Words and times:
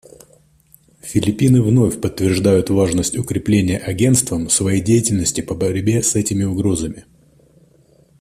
Филиппины 1.01 1.61
вновь 1.61 2.01
подтверждают 2.01 2.71
важность 2.71 3.15
укрепления 3.19 3.77
Агентством 3.77 4.49
своей 4.49 4.81
деятельности 4.81 5.41
по 5.41 5.53
борьбе 5.53 6.01
с 6.01 6.15
этими 6.15 6.43
угрозами. 6.43 7.05